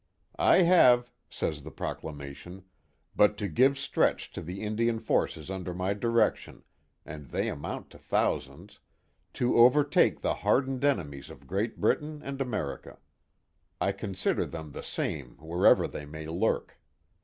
[0.39, 2.63] I have,'* says the proclamation,
[3.15, 6.63] but to give stretch to the Indian forces under my direction,
[7.05, 8.79] and they amount to thousands,
[9.33, 12.97] to overtake the hardened enemies of Great Britain and America.
[13.79, 16.79] I consider them the same where ever they may lurk."